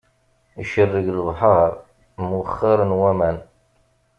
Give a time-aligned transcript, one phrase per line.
[0.61, 1.69] Icerreg lebḥeṛ,
[2.27, 3.37] mwexxaṛen waman.